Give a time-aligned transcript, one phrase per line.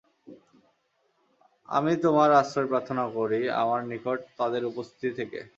[1.69, 5.39] আমি তোমার আশ্রয় প্রার্থনা করি আমার নিকট তাদের উপস্থিতি থেকে।